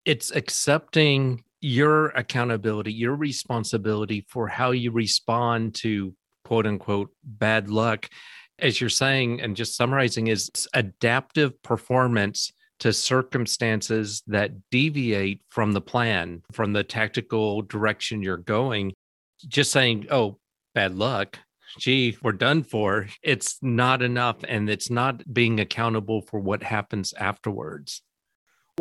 it's 0.05 0.31
accepting 0.33 1.45
your 1.61 2.09
accountability, 2.09 2.93
your 2.93 3.15
responsibility 3.15 4.27
for 4.29 4.49
how 4.49 4.73
you 4.73 4.91
respond 4.91 5.75
to 5.77 6.15
quote 6.45 6.67
unquote 6.67 7.11
bad 7.25 7.71
luck. 7.71 8.09
As 8.59 8.81
you're 8.81 8.91
saying, 8.91 9.41
and 9.41 9.57
just 9.57 9.77
summarizing, 9.77 10.27
is 10.27 10.51
adaptive 10.75 11.61
performance 11.63 12.53
to 12.81 12.93
circumstances 12.93 14.23
that 14.27 14.53
deviate 14.71 15.41
from 15.49 15.73
the 15.73 15.81
plan, 15.81 16.43
from 16.53 16.73
the 16.73 16.85
tactical 16.85 17.63
direction 17.63 18.23
you're 18.23 18.37
going. 18.37 18.93
Just 19.49 19.73
saying, 19.73 20.07
oh, 20.11 20.39
bad 20.75 20.95
luck, 20.95 21.39
gee, 21.79 22.17
we're 22.23 22.33
done 22.33 22.63
for. 22.63 23.07
It's 23.23 23.59
not 23.63 24.03
enough. 24.03 24.37
And 24.47 24.69
it's 24.69 24.91
not 24.91 25.23
being 25.33 25.61
accountable 25.61 26.23
for 26.23 26.41
what 26.41 26.63
happens 26.63 27.13
afterwards. 27.15 28.03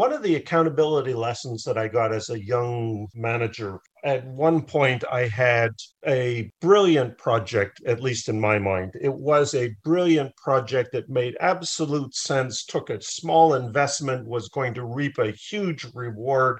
One 0.01 0.13
of 0.13 0.23
the 0.23 0.33
accountability 0.33 1.13
lessons 1.13 1.63
that 1.65 1.77
I 1.77 1.87
got 1.87 2.11
as 2.11 2.31
a 2.31 2.43
young 2.43 3.07
manager, 3.13 3.79
at 4.03 4.25
one 4.25 4.63
point 4.63 5.03
I 5.11 5.27
had 5.27 5.73
a 6.07 6.51
brilliant 6.59 7.19
project, 7.19 7.83
at 7.85 8.01
least 8.01 8.27
in 8.27 8.41
my 8.41 8.57
mind. 8.57 8.93
It 8.99 9.13
was 9.13 9.53
a 9.53 9.75
brilliant 9.83 10.35
project 10.37 10.93
that 10.93 11.07
made 11.07 11.37
absolute 11.39 12.15
sense, 12.15 12.65
took 12.65 12.89
a 12.89 12.99
small 12.99 13.53
investment, 13.53 14.27
was 14.27 14.49
going 14.49 14.73
to 14.73 14.85
reap 14.85 15.19
a 15.19 15.33
huge 15.33 15.85
reward. 15.93 16.57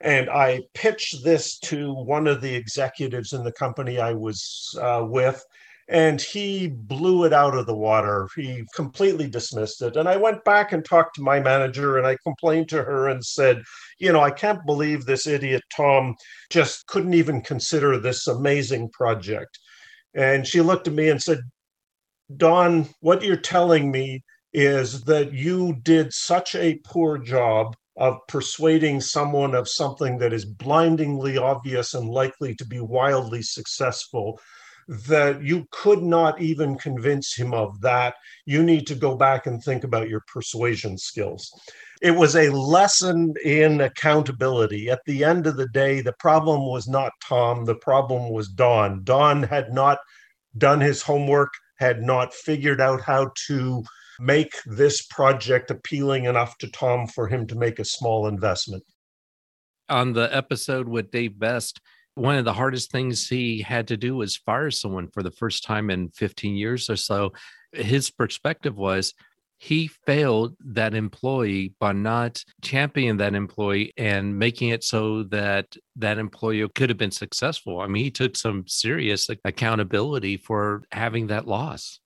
And 0.00 0.28
I 0.28 0.62
pitched 0.74 1.22
this 1.22 1.60
to 1.60 1.94
one 1.94 2.26
of 2.26 2.40
the 2.40 2.56
executives 2.56 3.32
in 3.32 3.44
the 3.44 3.52
company 3.52 4.00
I 4.00 4.14
was 4.14 4.76
uh, 4.82 5.04
with 5.08 5.44
and 5.90 6.20
he 6.20 6.68
blew 6.68 7.24
it 7.24 7.32
out 7.32 7.56
of 7.56 7.66
the 7.66 7.74
water. 7.74 8.28
He 8.36 8.64
completely 8.76 9.28
dismissed 9.28 9.82
it. 9.82 9.96
And 9.96 10.08
I 10.08 10.16
went 10.16 10.44
back 10.44 10.70
and 10.70 10.84
talked 10.84 11.16
to 11.16 11.22
my 11.22 11.40
manager 11.40 11.98
and 11.98 12.06
I 12.06 12.16
complained 12.22 12.68
to 12.68 12.84
her 12.84 13.08
and 13.08 13.24
said, 13.24 13.64
You 13.98 14.12
know, 14.12 14.20
I 14.20 14.30
can't 14.30 14.64
believe 14.64 15.04
this 15.04 15.26
idiot 15.26 15.62
Tom 15.76 16.14
just 16.48 16.86
couldn't 16.86 17.14
even 17.14 17.40
consider 17.40 17.98
this 17.98 18.28
amazing 18.28 18.90
project. 18.90 19.58
And 20.14 20.46
she 20.46 20.60
looked 20.60 20.86
at 20.86 20.94
me 20.94 21.08
and 21.08 21.20
said, 21.20 21.40
Don, 22.36 22.88
what 23.00 23.24
you're 23.24 23.36
telling 23.36 23.90
me 23.90 24.22
is 24.52 25.02
that 25.02 25.32
you 25.32 25.76
did 25.82 26.12
such 26.12 26.54
a 26.54 26.78
poor 26.84 27.18
job 27.18 27.74
of 27.96 28.16
persuading 28.28 29.00
someone 29.00 29.56
of 29.56 29.68
something 29.68 30.18
that 30.18 30.32
is 30.32 30.44
blindingly 30.44 31.36
obvious 31.36 31.94
and 31.94 32.08
likely 32.08 32.54
to 32.54 32.64
be 32.64 32.78
wildly 32.78 33.42
successful 33.42 34.38
that 34.90 35.40
you 35.40 35.68
could 35.70 36.02
not 36.02 36.40
even 36.40 36.76
convince 36.76 37.36
him 37.36 37.54
of 37.54 37.80
that. 37.80 38.14
You 38.44 38.60
need 38.64 38.88
to 38.88 38.96
go 38.96 39.14
back 39.14 39.46
and 39.46 39.62
think 39.62 39.84
about 39.84 40.08
your 40.08 40.24
persuasion 40.26 40.98
skills. 40.98 41.48
It 42.02 42.10
was 42.10 42.34
a 42.34 42.50
lesson 42.50 43.34
in 43.44 43.82
accountability. 43.82 44.90
At 44.90 45.02
the 45.06 45.22
end 45.22 45.46
of 45.46 45.56
the 45.56 45.68
day, 45.68 46.00
the 46.00 46.14
problem 46.14 46.66
was 46.66 46.88
not 46.88 47.12
Tom, 47.22 47.64
the 47.64 47.76
problem 47.76 48.32
was 48.32 48.48
Don. 48.48 49.04
Don 49.04 49.44
had 49.44 49.72
not 49.72 49.98
done 50.58 50.80
his 50.80 51.02
homework, 51.02 51.52
had 51.78 52.02
not 52.02 52.34
figured 52.34 52.80
out 52.80 53.00
how 53.00 53.30
to 53.46 53.84
make 54.18 54.54
this 54.66 55.02
project 55.06 55.70
appealing 55.70 56.24
enough 56.24 56.58
to 56.58 56.70
Tom 56.72 57.06
for 57.06 57.28
him 57.28 57.46
to 57.46 57.54
make 57.54 57.78
a 57.78 57.84
small 57.84 58.26
investment. 58.26 58.82
On 59.88 60.14
the 60.14 60.34
episode 60.34 60.88
with 60.88 61.12
Dave 61.12 61.38
Best, 61.38 61.80
one 62.14 62.36
of 62.36 62.44
the 62.44 62.52
hardest 62.52 62.90
things 62.90 63.28
he 63.28 63.62
had 63.62 63.88
to 63.88 63.96
do 63.96 64.16
was 64.16 64.36
fire 64.36 64.70
someone 64.70 65.08
for 65.08 65.22
the 65.22 65.30
first 65.30 65.64
time 65.64 65.90
in 65.90 66.10
15 66.10 66.54
years 66.56 66.90
or 66.90 66.96
so. 66.96 67.32
His 67.72 68.10
perspective 68.10 68.76
was 68.76 69.14
he 69.58 69.88
failed 70.06 70.56
that 70.60 70.94
employee 70.94 71.74
by 71.78 71.92
not 71.92 72.42
championing 72.62 73.18
that 73.18 73.34
employee 73.34 73.92
and 73.98 74.38
making 74.38 74.70
it 74.70 74.82
so 74.82 75.24
that 75.24 75.76
that 75.96 76.16
employee 76.16 76.66
could 76.74 76.88
have 76.88 76.96
been 76.96 77.10
successful. 77.10 77.80
I 77.80 77.86
mean, 77.86 78.02
he 78.02 78.10
took 78.10 78.36
some 78.36 78.64
serious 78.66 79.28
accountability 79.44 80.38
for 80.38 80.84
having 80.92 81.26
that 81.26 81.46
loss. 81.46 82.00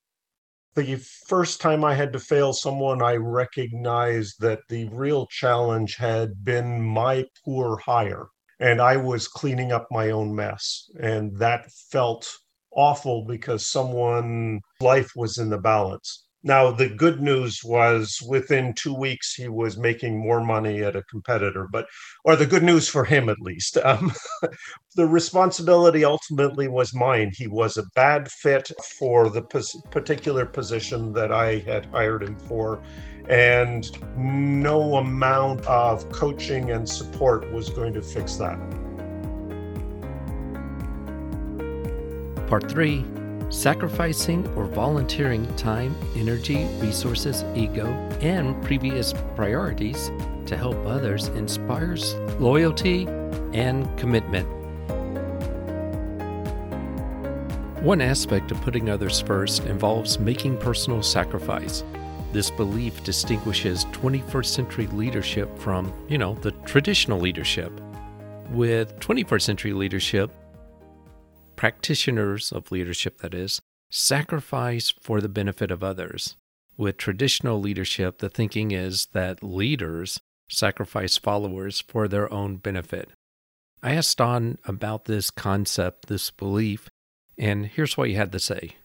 The 0.75 0.97
first 1.29 1.61
time 1.61 1.85
I 1.85 1.95
had 1.95 2.13
to 2.15 2.19
fail 2.19 2.53
someone, 2.53 3.01
I 3.01 3.15
recognized 3.15 4.41
that 4.41 4.63
the 4.69 4.89
real 4.89 5.27
challenge 5.27 5.95
had 5.95 6.45
been 6.45 6.83
my 6.83 7.25
poor 7.45 7.79
hire 7.79 8.27
and 8.61 8.81
I 8.81 8.97
was 8.97 9.29
cleaning 9.29 9.73
up 9.73 9.87
my 9.91 10.11
own 10.11 10.35
mess. 10.35 10.89
And 11.01 11.37
that 11.39 11.71
felt 11.91 12.31
awful 12.73 13.25
because 13.27 13.67
someone 13.67 14.61
life 14.81 15.13
was 15.17 15.39
in 15.39 15.51
the 15.51 15.59
balance. 15.59 16.24
Now, 16.47 16.71
the 16.71 16.91
good 16.91 17.23
news 17.23 17.65
was 17.65 18.23
within 18.29 18.75
two 18.75 18.95
weeks, 18.95 19.35
he 19.35 19.49
was 19.49 19.79
making 19.79 20.19
more 20.19 20.45
money 20.45 20.83
at 20.83 20.95
a 20.95 21.03
competitor, 21.05 21.67
but, 21.73 21.87
or 22.23 22.37
the 22.37 22.45
good 22.45 22.63
news 22.63 22.87
for 22.87 23.05
him 23.05 23.29
at 23.29 23.41
least. 23.41 23.79
Um, 23.95 24.13
the 24.97 25.07
responsibility 25.07 26.05
ultimately 26.05 26.69
was 26.69 26.95
mine. 26.95 27.33
He 27.37 27.47
was 27.47 27.77
a 27.77 27.85
bad 27.95 28.31
fit 28.31 28.71
for 28.99 29.29
the 29.29 29.43
pos- 29.43 29.77
particular 29.91 30.47
position 30.47 31.13
that 31.13 31.31
I 31.31 31.59
had 31.59 31.87
hired 31.87 32.23
him 32.23 32.37
for 32.37 32.83
and 33.29 33.91
no 34.17 34.97
amount 34.97 35.65
of 35.67 36.11
coaching 36.11 36.71
and 36.71 36.89
support 36.89 37.51
was 37.53 37.71
going 37.71 37.95
to 37.95 38.03
fix 38.03 38.37
that. 38.37 38.59
Part 42.49 42.71
three 42.71 43.05
sacrificing 43.51 44.47
or 44.57 44.67
volunteering 44.67 45.47
time, 45.57 45.97
energy, 46.17 46.65
resources, 46.81 47.45
ego, 47.55 47.87
and 48.21 48.63
previous 48.65 49.13
priorities 49.37 50.11
to 50.47 50.57
help 50.57 50.77
others 50.87 51.29
inspires 51.29 52.15
loyalty 52.39 53.07
and 53.53 53.87
commitment. 53.99 54.49
One 57.85 58.01
aspect 58.01 58.51
of 58.51 58.61
putting 58.63 58.89
others 58.89 59.21
first 59.21 59.65
involves 59.65 60.19
making 60.19 60.57
personal 60.57 61.03
sacrifice. 61.03 61.85
This 62.33 62.51
belief 62.51 63.05
distinguishes 63.05 63.85
21st 63.93 64.47
century 64.47 64.87
leadership 64.87 65.59
from, 65.59 65.93
you 66.09 66.17
know, 66.17 66.35
the 66.35 66.53
traditional 66.65 67.21
leadership. 67.21 67.71
With 68.51 68.99
21st 69.01 69.43
century 69.43 69.73
leadership, 69.73 70.31
practitioners 71.57 72.53
of 72.53 72.73
leadership, 72.73 73.19
that 73.19 73.35
is, 73.35 73.61
sacrifice 73.91 74.93
for 75.01 75.21
the 75.21 75.29
benefit 75.29 75.71
of 75.71 75.83
others. 75.83 76.37
With 76.77 76.97
traditional 76.97 77.61
leadership, 77.61 78.19
the 78.19 78.29
thinking 78.29 78.73
is 78.73 79.07
that 79.13 79.43
leaders 79.43 80.21
sacrifice 80.49 81.17
followers 81.17 81.81
for 81.81 82.09
their 82.09 82.33
own 82.33 82.57
benefit. 82.57 83.11
I 83.83 83.95
asked 83.95 84.19
Don 84.19 84.59
about 84.65 85.05
this 85.05 85.31
concept, 85.31 86.07
this 86.07 86.31
belief, 86.31 86.89
and 87.39 87.67
here's 87.67 87.97
what 87.97 88.09
he 88.09 88.15
had 88.15 88.33
to 88.33 88.41
say 88.41 88.77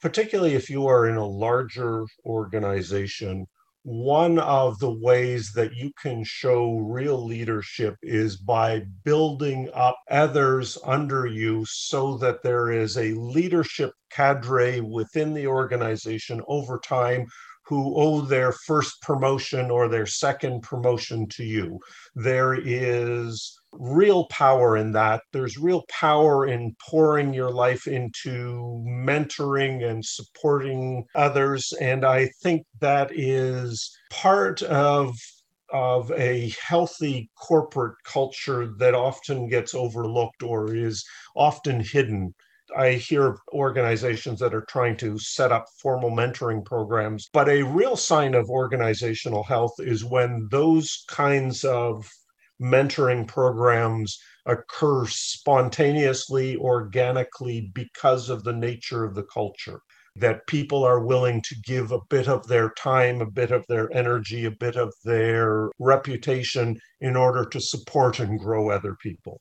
particularly 0.00 0.54
if 0.54 0.70
you 0.70 0.86
are 0.86 1.06
in 1.06 1.16
a 1.16 1.26
larger 1.26 2.04
organization, 2.24 3.46
one 3.82 4.38
of 4.38 4.78
the 4.78 4.90
ways 4.90 5.52
that 5.52 5.74
you 5.74 5.90
can 6.00 6.22
show 6.22 6.76
real 6.78 7.24
leadership 7.24 7.96
is 8.02 8.36
by 8.36 8.82
building 9.04 9.70
up 9.74 9.96
others 10.10 10.76
under 10.84 11.26
you 11.26 11.64
so 11.66 12.18
that 12.18 12.42
there 12.42 12.70
is 12.70 12.98
a 12.98 13.12
leadership 13.14 13.92
cadre 14.10 14.80
within 14.80 15.32
the 15.32 15.46
organization 15.46 16.42
over 16.46 16.78
time 16.78 17.26
who 17.70 17.94
owe 17.96 18.20
their 18.20 18.50
first 18.50 19.00
promotion 19.00 19.70
or 19.70 19.88
their 19.88 20.04
second 20.04 20.60
promotion 20.60 21.28
to 21.28 21.44
you. 21.44 21.78
There 22.16 22.54
is 22.54 23.56
real 23.70 24.26
power 24.26 24.76
in 24.76 24.90
that. 24.92 25.22
There's 25.32 25.56
real 25.56 25.84
power 25.88 26.48
in 26.48 26.74
pouring 26.90 27.32
your 27.32 27.52
life 27.52 27.86
into 27.86 28.82
mentoring 28.84 29.88
and 29.88 30.04
supporting 30.04 31.04
others. 31.14 31.72
And 31.80 32.04
I 32.04 32.30
think 32.42 32.66
that 32.80 33.12
is 33.14 33.96
part 34.10 34.62
of 34.62 35.14
of 35.72 36.10
a 36.16 36.52
healthy 36.66 37.30
corporate 37.36 37.94
culture 38.04 38.74
that 38.78 38.92
often 38.92 39.48
gets 39.48 39.72
overlooked 39.72 40.42
or 40.42 40.74
is 40.74 41.04
often 41.36 41.78
hidden 41.78 42.34
I 42.76 42.92
hear 42.92 43.36
organizations 43.52 44.38
that 44.40 44.54
are 44.54 44.64
trying 44.68 44.96
to 44.98 45.18
set 45.18 45.52
up 45.52 45.66
formal 45.80 46.10
mentoring 46.10 46.64
programs. 46.64 47.28
But 47.32 47.48
a 47.48 47.62
real 47.62 47.96
sign 47.96 48.34
of 48.34 48.48
organizational 48.48 49.44
health 49.44 49.74
is 49.78 50.04
when 50.04 50.48
those 50.50 51.04
kinds 51.08 51.64
of 51.64 52.08
mentoring 52.60 53.26
programs 53.26 54.18
occur 54.46 55.06
spontaneously, 55.06 56.56
organically, 56.56 57.70
because 57.74 58.28
of 58.28 58.44
the 58.44 58.52
nature 58.52 59.04
of 59.04 59.14
the 59.14 59.24
culture. 59.24 59.80
That 60.16 60.46
people 60.48 60.84
are 60.84 61.00
willing 61.00 61.40
to 61.42 61.54
give 61.64 61.92
a 61.92 62.00
bit 62.10 62.28
of 62.28 62.46
their 62.48 62.70
time, 62.70 63.20
a 63.20 63.30
bit 63.30 63.52
of 63.52 63.64
their 63.68 63.88
energy, 63.96 64.44
a 64.44 64.50
bit 64.50 64.76
of 64.76 64.92
their 65.04 65.70
reputation 65.78 66.78
in 67.00 67.16
order 67.16 67.44
to 67.46 67.60
support 67.60 68.18
and 68.18 68.38
grow 68.38 68.70
other 68.70 68.96
people. 69.00 69.40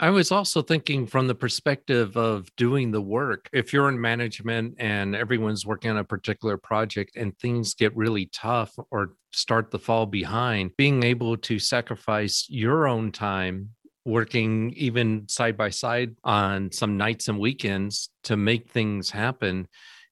I 0.00 0.10
was 0.10 0.30
also 0.30 0.62
thinking 0.62 1.08
from 1.08 1.26
the 1.26 1.34
perspective 1.34 2.16
of 2.16 2.54
doing 2.54 2.92
the 2.92 3.00
work. 3.00 3.48
If 3.52 3.72
you're 3.72 3.88
in 3.88 4.00
management 4.00 4.76
and 4.78 5.16
everyone's 5.16 5.66
working 5.66 5.90
on 5.90 5.96
a 5.96 6.04
particular 6.04 6.56
project 6.56 7.16
and 7.16 7.36
things 7.36 7.74
get 7.74 7.96
really 7.96 8.26
tough 8.26 8.72
or 8.92 9.14
start 9.32 9.72
to 9.72 9.78
fall 9.78 10.06
behind, 10.06 10.76
being 10.76 11.02
able 11.02 11.36
to 11.38 11.58
sacrifice 11.58 12.46
your 12.48 12.86
own 12.86 13.10
time 13.10 13.70
working 14.04 14.72
even 14.76 15.28
side 15.28 15.56
by 15.56 15.68
side 15.68 16.14
on 16.22 16.70
some 16.70 16.96
nights 16.96 17.26
and 17.26 17.38
weekends 17.38 18.08
to 18.22 18.36
make 18.36 18.70
things 18.70 19.10
happen 19.10 19.66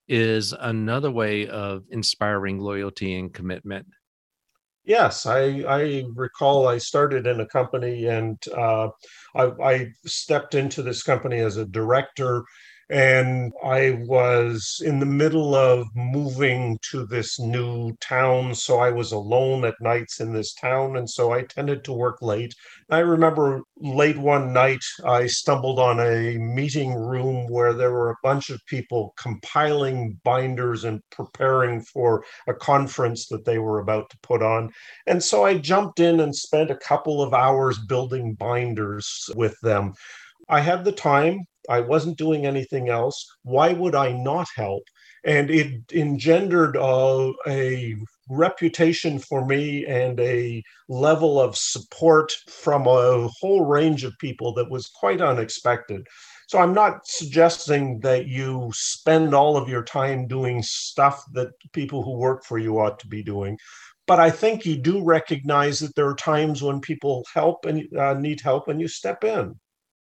is 0.09 0.53
another 0.53 1.13
way 1.13 1.47
of 1.47 1.85
inspiring 1.91 2.59
loyalty 2.59 3.17
and 3.17 3.33
commitment. 3.33 3.87
Yes, 4.87 5.27
I, 5.27 5.65
I 5.69 6.05
recall 6.15 6.69
I 6.69 6.79
started 6.79 7.27
in 7.27 7.41
a 7.41 7.47
company 7.47 8.07
and 8.07 8.39
uh, 8.57 8.89
I, 9.35 9.45
I 9.63 9.93
stepped 10.05 10.55
into 10.55 10.81
this 10.81 11.03
company 11.03 11.41
as 11.41 11.57
a 11.57 11.67
director 11.67 12.45
and 12.89 13.53
I 13.65 13.99
was 14.07 14.81
in 14.85 15.01
the 15.01 15.07
middle 15.07 15.57
of 15.57 15.89
moving 15.97 16.79
to 16.91 17.05
this 17.05 17.39
new 17.41 17.97
town. 18.01 18.55
So 18.55 18.79
I 18.79 18.91
was 18.91 19.11
alone 19.11 19.65
at 19.65 19.75
nights 19.81 20.21
in 20.21 20.33
this 20.33 20.55
town. 20.55 20.97
And 20.97 21.11
so 21.11 21.33
I 21.33 21.43
tended 21.43 21.83
to 21.85 21.93
work 21.93 22.23
late. 22.23 22.55
I 22.89 23.01
remember 23.01 23.63
late 23.79 24.19
one 24.19 24.53
night, 24.53 24.85
I 25.05 25.27
stumbled 25.27 25.81
on 25.81 25.99
a 25.99 26.39
meeting 26.39 26.95
room 26.95 27.49
where 27.49 27.73
there 27.73 27.91
were 27.91 28.11
a 28.11 28.23
bunch 28.23 28.51
of 28.51 28.65
people 28.67 29.15
compiling 29.19 30.21
binders 30.23 30.85
and 30.85 31.01
preparing 31.11 31.81
for 31.83 32.25
a 32.47 32.55
conference 32.55 33.27
that 33.29 33.45
they 33.45 33.59
were 33.59 33.81
about 33.81 34.11
to 34.11 34.19
put 34.23 34.43
on. 34.43 34.71
And 35.09 35.23
so 35.23 35.45
I 35.45 35.59
jumped 35.59 35.99
in 35.99 36.21
and 36.21 36.35
spent 36.35 36.71
a 36.71 36.77
couple 36.77 37.21
of 37.21 37.35
hours 37.35 37.79
building 37.89 38.35
binders 38.35 39.29
with 39.35 39.57
them. 39.63 39.95
I 40.49 40.61
had 40.61 40.85
the 40.85 40.93
time. 40.93 41.41
I 41.69 41.81
wasn't 41.81 42.19
doing 42.19 42.47
anything 42.47 42.89
else. 42.89 43.25
Why 43.43 43.73
would 43.73 43.95
I 43.95 44.13
not 44.13 44.49
help? 44.57 44.83
And 45.25 45.51
it 45.51 45.93
engendered 45.93 46.77
a, 46.77 47.33
a 47.49 47.97
reputation 48.29 49.19
for 49.19 49.45
me 49.45 49.85
and 49.87 50.19
a 50.21 50.63
level 50.89 51.41
of 51.41 51.57
support 51.57 52.33
from 52.49 52.87
a 52.87 53.29
whole 53.41 53.65
range 53.65 54.05
of 54.05 54.19
people 54.21 54.55
that 54.55 54.71
was 54.71 54.87
quite 54.87 55.21
unexpected. 55.21 56.07
So 56.49 56.59
I'm 56.59 56.75
not 56.75 57.07
suggesting 57.07 57.99
that 58.01 58.29
you 58.29 58.71
spend 58.73 59.35
all 59.35 59.57
of 59.57 59.69
your 59.69 59.83
time 59.83 60.29
doing 60.29 60.63
stuff 60.63 61.25
that 61.33 61.51
people 61.73 62.05
who 62.05 62.17
work 62.17 62.45
for 62.45 62.59
you 62.59 62.79
ought 62.79 63.01
to 63.01 63.09
be 63.09 63.23
doing. 63.23 63.59
But 64.07 64.21
I 64.21 64.31
think 64.31 64.65
you 64.65 64.77
do 64.77 65.03
recognize 65.03 65.81
that 65.81 65.97
there 65.97 66.09
are 66.09 66.15
times 66.15 66.63
when 66.63 66.81
people 66.81 67.25
help 67.35 67.65
and 67.65 67.85
uh, 67.97 68.15
need 68.15 68.41
help 68.41 68.69
and 68.69 68.81
you 68.81 68.87
step 68.87 69.25
in. 69.25 69.59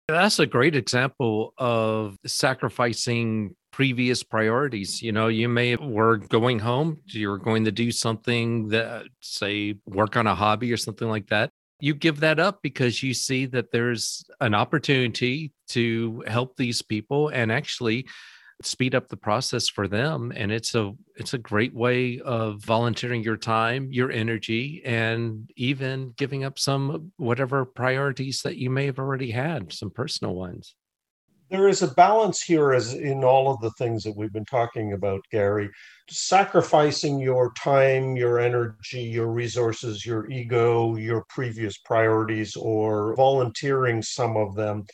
That's 0.08 0.38
a 0.38 0.46
great 0.46 0.74
example 0.74 1.52
of 1.58 2.16
sacrificing 2.24 3.54
previous 3.72 4.22
priorities. 4.22 5.02
You 5.02 5.12
know, 5.12 5.28
you 5.28 5.50
may 5.50 5.76
were 5.76 6.16
going 6.16 6.58
home, 6.58 7.02
you're 7.04 7.37
going 7.37 7.66
to 7.66 7.72
do 7.72 7.92
something 7.92 8.68
that, 8.68 9.04
say, 9.20 9.74
work 9.87 10.16
on 10.16 10.26
a 10.26 10.35
hobby 10.35 10.72
or 10.72 10.78
something 10.78 11.09
like 11.09 11.26
that. 11.28 11.50
You 11.80 11.94
give 11.94 12.20
that 12.20 12.40
up 12.40 12.61
because 12.62 13.02
you 13.02 13.12
see 13.12 13.44
that 13.46 13.70
there's 13.70 14.24
an 14.40 14.54
opportunity 14.54 15.52
to 15.68 16.24
help 16.26 16.56
these 16.56 16.80
people 16.80 17.28
and 17.28 17.52
actually 17.52 18.06
speed 18.62 18.94
up 18.94 19.09
the 19.09 19.16
process 19.16 19.68
for 19.68 19.87
them 19.87 20.33
and 20.35 20.51
it's 20.51 20.75
a 20.75 20.92
it's 21.14 21.33
a 21.33 21.38
great 21.38 21.73
way 21.75 22.18
of 22.21 22.61
volunteering 22.64 23.23
your 23.23 23.37
time 23.37 23.88
your 23.92 24.11
energy 24.11 24.83
and 24.85 25.51
even 25.57 26.12
giving 26.16 26.42
up 26.42 26.59
some 26.59 27.12
whatever 27.18 27.64
priorities 27.64 28.42
that 28.42 28.57
you 28.57 28.68
may 28.68 28.87
have 28.87 28.99
already 28.99 29.31
had 29.31 29.73
some 29.73 29.90
personal 29.90 30.35
ones. 30.35 30.75
There 31.51 31.68
is 31.68 31.81
a 31.81 31.88
balance 31.88 32.42
here 32.42 32.73
as 32.73 32.92
in 32.92 33.25
all 33.25 33.51
of 33.51 33.61
the 33.61 33.71
things 33.79 34.03
that 34.03 34.14
we've 34.14 34.33
been 34.33 34.44
talking 34.44 34.92
about 34.92 35.25
gary. 35.33 35.71
Sacrificing 36.11 37.21
your 37.21 37.53
time 37.55 38.16
your 38.16 38.40
energy 38.40 39.03
your 39.03 39.29
resources 39.29 40.05
your 40.05 40.29
ego 40.31 40.97
your 40.97 41.25
previous 41.29 41.79
priorities 41.79 42.57
or 42.57 43.14
volunteering 43.14 44.03
some 44.03 44.37
of 44.37 44.57
them 44.57 44.85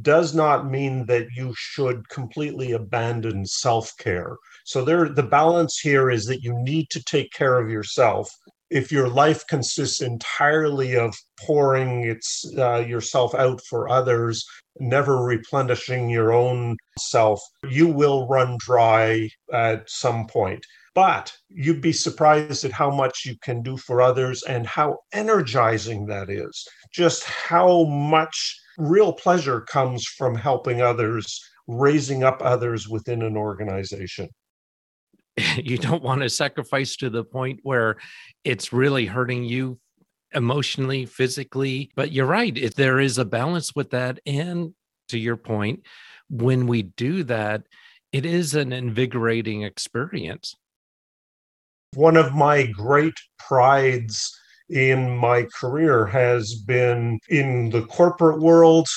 does 0.00 0.34
not 0.34 0.70
mean 0.70 1.04
that 1.06 1.26
you 1.36 1.52
should 1.56 2.08
completely 2.08 2.72
abandon 2.72 3.44
self-care. 3.44 4.36
So 4.64 4.84
there 4.84 5.08
the 5.08 5.22
balance 5.22 5.78
here 5.78 6.10
is 6.10 6.24
that 6.26 6.42
you 6.42 6.54
need 6.62 6.88
to 6.90 7.04
take 7.04 7.32
care 7.32 7.58
of 7.60 7.68
yourself. 7.68 8.30
If 8.70 8.90
your 8.90 9.08
life 9.08 9.46
consists 9.48 10.00
entirely 10.00 10.96
of 10.96 11.14
pouring 11.38 12.04
its 12.04 12.50
uh, 12.56 12.78
yourself 12.78 13.34
out 13.34 13.60
for 13.68 13.90
others, 13.90 14.46
never 14.78 15.22
replenishing 15.22 16.08
your 16.08 16.32
own 16.32 16.76
self, 16.98 17.40
you 17.68 17.88
will 17.88 18.28
run 18.28 18.56
dry 18.60 19.28
at 19.52 19.88
some 19.88 20.26
point. 20.26 20.64
But 20.94 21.32
you'd 21.48 21.80
be 21.80 21.92
surprised 21.92 22.64
at 22.64 22.72
how 22.72 22.90
much 22.90 23.24
you 23.24 23.36
can 23.42 23.62
do 23.62 23.76
for 23.76 24.02
others 24.02 24.42
and 24.42 24.66
how 24.66 24.98
energizing 25.12 26.06
that 26.06 26.28
is. 26.28 26.66
Just 26.92 27.24
how 27.24 27.84
much 27.84 28.60
real 28.76 29.12
pleasure 29.12 29.62
comes 29.62 30.04
from 30.04 30.34
helping 30.34 30.82
others, 30.82 31.40
raising 31.66 32.24
up 32.24 32.42
others 32.42 32.88
within 32.88 33.22
an 33.22 33.36
organization. 33.36 34.28
You 35.56 35.78
don't 35.78 36.02
want 36.02 36.20
to 36.20 36.28
sacrifice 36.28 36.94
to 36.96 37.08
the 37.08 37.24
point 37.24 37.60
where 37.62 37.96
it's 38.44 38.70
really 38.70 39.06
hurting 39.06 39.44
you 39.44 39.78
emotionally, 40.34 41.06
physically. 41.06 41.90
But 41.94 42.12
you're 42.12 42.26
right, 42.26 42.56
if 42.56 42.74
there 42.74 43.00
is 43.00 43.18
a 43.18 43.24
balance 43.24 43.74
with 43.74 43.90
that. 43.90 44.20
And 44.26 44.74
to 45.08 45.18
your 45.18 45.36
point, 45.36 45.82
when 46.30 46.66
we 46.66 46.82
do 46.82 47.24
that, 47.24 47.62
it 48.12 48.26
is 48.26 48.54
an 48.54 48.72
invigorating 48.72 49.62
experience. 49.62 50.54
One 51.94 52.16
of 52.16 52.34
my 52.34 52.66
great 52.66 53.14
prides 53.38 54.34
in 54.70 55.16
my 55.16 55.46
career 55.58 56.06
has 56.06 56.54
been 56.54 57.18
in 57.28 57.70
the 57.70 57.84
corporate 57.86 58.40
world, 58.40 58.88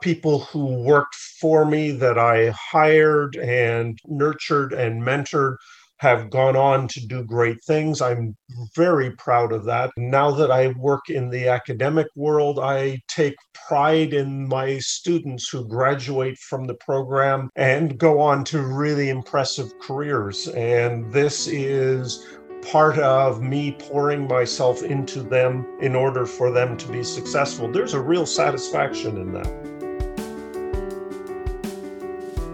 people 0.00 0.40
who 0.40 0.82
worked 0.82 1.14
for 1.14 1.64
me 1.64 1.90
that 1.90 2.18
I 2.18 2.50
hired 2.50 3.36
and 3.36 3.98
nurtured 4.06 4.72
and 4.72 5.02
mentored 5.02 5.56
have 5.98 6.30
gone 6.30 6.56
on 6.56 6.88
to 6.88 7.06
do 7.06 7.24
great 7.24 7.62
things. 7.64 8.00
I'm 8.00 8.36
very 8.74 9.10
proud 9.12 9.52
of 9.52 9.64
that. 9.64 9.90
Now 9.96 10.30
that 10.30 10.50
I 10.50 10.68
work 10.78 11.10
in 11.10 11.28
the 11.28 11.48
academic 11.48 12.06
world, 12.14 12.58
I 12.58 13.02
take 13.08 13.34
pride 13.68 14.14
in 14.14 14.48
my 14.48 14.78
students 14.78 15.48
who 15.48 15.66
graduate 15.66 16.38
from 16.38 16.64
the 16.64 16.74
program 16.74 17.50
and 17.56 17.98
go 17.98 18.20
on 18.20 18.44
to 18.44 18.62
really 18.62 19.08
impressive 19.08 19.72
careers. 19.80 20.48
And 20.48 21.12
this 21.12 21.48
is 21.48 22.26
part 22.70 22.98
of 22.98 23.42
me 23.42 23.72
pouring 23.72 24.26
myself 24.28 24.82
into 24.82 25.22
them 25.22 25.66
in 25.80 25.94
order 25.94 26.26
for 26.26 26.50
them 26.50 26.76
to 26.76 26.88
be 26.88 27.02
successful. 27.02 27.70
There's 27.70 27.94
a 27.94 28.00
real 28.00 28.26
satisfaction 28.26 29.16
in 29.16 29.32
that. 29.32 29.68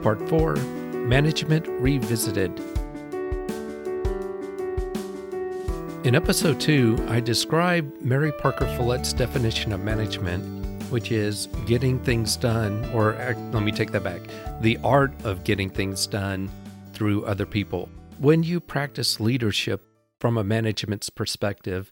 Part 0.03 0.29
4 0.29 0.57
Management 1.07 1.67
Revisited. 1.69 2.61
In 6.05 6.15
episode 6.15 6.61
2, 6.61 7.07
I 7.09 7.21
describe 7.21 7.91
Mary 8.03 8.31
Parker 8.31 8.67
Follett's 8.77 9.15
definition 9.15 9.73
of 9.73 9.81
management, 9.81 10.45
which 10.91 11.11
is 11.11 11.49
getting 11.65 11.99
things 11.99 12.37
done, 12.37 12.85
or 12.93 13.15
uh, 13.15 13.33
let 13.53 13.63
me 13.63 13.73
take 13.73 13.91
that 13.93 14.05
back 14.05 14.21
the 14.61 14.79
art 14.85 15.15
of 15.25 15.45
getting 15.45 15.71
things 15.71 16.07
done 16.07 16.51
through 16.93 17.25
other 17.25 17.47
people. 17.47 17.89
When 18.19 18.43
you 18.43 18.61
practice 18.61 19.19
leadership 19.19 19.83
from 20.21 20.37
a 20.37 20.45
management's 20.45 21.09
perspective, 21.09 21.91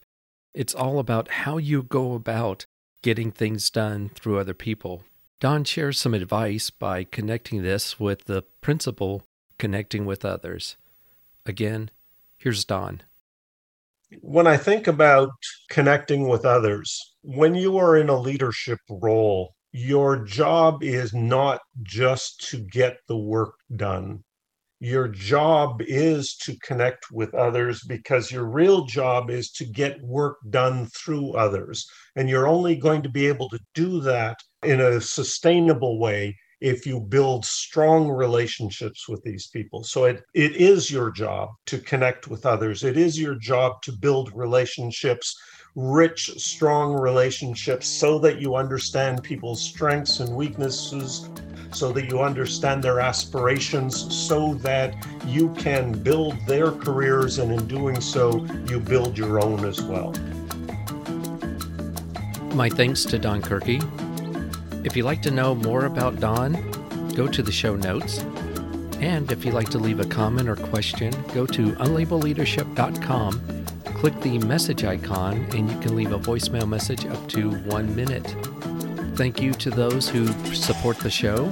it's 0.53 0.75
all 0.75 0.99
about 0.99 1.31
how 1.31 1.57
you 1.57 1.81
go 1.81 2.13
about 2.13 2.67
getting 3.01 3.31
things 3.31 3.71
done 3.71 4.09
through 4.09 4.37
other 4.37 4.53
people. 4.53 5.05
Don 5.39 5.63
shares 5.63 5.99
some 5.99 6.13
advice 6.13 6.69
by 6.69 7.03
connecting 7.03 7.63
this 7.63 7.99
with 7.99 8.25
the 8.25 8.43
principle 8.61 9.23
connecting 9.57 10.05
with 10.05 10.23
others. 10.23 10.77
Again, 11.47 11.89
here's 12.37 12.63
Don. 12.63 13.01
When 14.21 14.47
I 14.47 14.57
think 14.57 14.87
about 14.87 15.31
connecting 15.69 16.27
with 16.27 16.45
others, 16.45 16.99
when 17.21 17.55
you 17.55 17.77
are 17.77 17.97
in 17.97 18.09
a 18.09 18.19
leadership 18.19 18.79
role, 18.89 19.53
your 19.71 20.23
job 20.23 20.83
is 20.83 21.13
not 21.13 21.61
just 21.81 22.47
to 22.49 22.59
get 22.59 22.97
the 23.07 23.17
work 23.17 23.55
done. 23.75 24.23
Your 24.79 25.07
job 25.07 25.81
is 25.81 26.35
to 26.43 26.57
connect 26.59 27.05
with 27.11 27.33
others 27.33 27.81
because 27.87 28.31
your 28.31 28.45
real 28.45 28.85
job 28.85 29.29
is 29.29 29.49
to 29.51 29.65
get 29.65 30.01
work 30.01 30.37
done 30.49 30.87
through 30.87 31.33
others. 31.33 31.85
And 32.15 32.29
you're 32.29 32.47
only 32.47 32.75
going 32.75 33.01
to 33.03 33.09
be 33.09 33.27
able 33.27 33.49
to 33.49 33.59
do 33.73 34.01
that 34.01 34.37
in 34.61 34.81
a 34.81 34.99
sustainable 35.01 35.99
way 35.99 36.35
if 36.63 36.85
you 36.85 36.97
build 36.97 37.43
strong 37.43 38.07
relationships 38.09 39.09
with 39.09 39.21
these 39.21 39.47
people. 39.47 39.83
So 39.83 40.05
it, 40.05 40.23
it 40.33 40.55
is 40.55 40.89
your 40.89 41.11
job 41.11 41.49
to 41.65 41.77
connect 41.77 42.29
with 42.29 42.45
others. 42.45 42.85
It 42.85 42.95
is 42.95 43.19
your 43.19 43.35
job 43.35 43.81
to 43.81 43.91
build 43.91 44.31
relationships, 44.33 45.37
rich, 45.75 46.31
strong 46.41 46.93
relationships, 46.93 47.85
so 47.85 48.17
that 48.19 48.39
you 48.39 48.55
understand 48.55 49.21
people's 49.23 49.61
strengths 49.61 50.21
and 50.21 50.33
weaknesses, 50.33 51.29
so 51.73 51.91
that 51.91 52.09
you 52.09 52.21
understand 52.21 52.81
their 52.81 53.01
aspirations, 53.01 54.15
so 54.15 54.53
that 54.55 54.95
you 55.27 55.53
can 55.55 55.91
build 55.91 56.39
their 56.47 56.71
careers. 56.71 57.39
And 57.39 57.51
in 57.51 57.67
doing 57.67 57.99
so, 57.99 58.45
you 58.69 58.79
build 58.79 59.17
your 59.17 59.43
own 59.43 59.65
as 59.65 59.81
well. 59.81 60.13
My 62.55 62.69
thanks 62.69 63.03
to 63.03 63.19
Don 63.19 63.41
Kirky 63.41 63.81
if 64.83 64.95
you'd 64.95 65.05
like 65.05 65.21
to 65.23 65.31
know 65.31 65.55
more 65.55 65.85
about 65.85 66.19
Don, 66.19 66.53
go 67.15 67.27
to 67.27 67.41
the 67.41 67.51
show 67.51 67.75
notes. 67.75 68.19
And 68.99 69.31
if 69.31 69.43
you'd 69.43 69.53
like 69.53 69.69
to 69.69 69.77
leave 69.77 69.99
a 69.99 70.05
comment 70.05 70.47
or 70.47 70.55
question, 70.55 71.13
go 71.33 71.45
to 71.47 71.71
unlabelleadership.com, 71.73 73.65
click 73.85 74.19
the 74.21 74.37
message 74.39 74.83
icon, 74.83 75.45
and 75.55 75.69
you 75.69 75.79
can 75.79 75.95
leave 75.95 76.11
a 76.11 76.19
voicemail 76.19 76.67
message 76.67 77.05
up 77.05 77.27
to 77.29 77.49
one 77.61 77.95
minute. 77.95 78.35
Thank 79.15 79.41
you 79.41 79.53
to 79.53 79.69
those 79.69 80.09
who 80.09 80.27
support 80.53 80.97
the 80.99 81.09
show. 81.09 81.49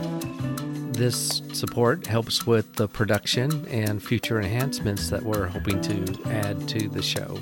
This 0.93 1.41
support 1.53 2.07
helps 2.07 2.45
with 2.45 2.75
the 2.75 2.87
production 2.87 3.65
and 3.67 4.01
future 4.01 4.39
enhancements 4.39 5.09
that 5.09 5.23
we're 5.23 5.47
hoping 5.47 5.81
to 5.81 6.21
add 6.27 6.67
to 6.69 6.89
the 6.89 7.01
show. 7.01 7.39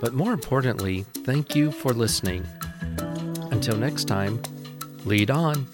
But 0.00 0.14
more 0.14 0.32
importantly, 0.32 1.04
thank 1.24 1.54
you 1.56 1.70
for 1.70 1.92
listening. 1.92 2.46
Until 3.50 3.76
next 3.76 4.04
time, 4.04 4.42
Lead 5.04 5.30
on. 5.30 5.66